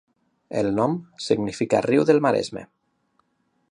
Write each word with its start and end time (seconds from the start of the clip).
El 0.61 0.69
nom 0.77 0.95
significa 1.27 1.85
riu 1.89 2.09
del 2.11 2.25
maresme. 2.29 2.69